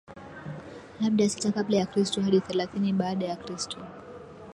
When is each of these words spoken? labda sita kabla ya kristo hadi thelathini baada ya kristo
labda 1.01 1.29
sita 1.29 1.51
kabla 1.51 1.77
ya 1.77 1.85
kristo 1.85 2.21
hadi 2.21 2.39
thelathini 2.41 2.93
baada 2.93 3.25
ya 3.25 3.35
kristo 3.35 3.77